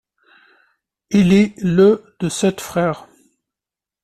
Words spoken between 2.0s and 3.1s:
de sept frères.